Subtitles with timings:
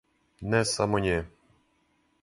[0.53, 1.21] Не само ње.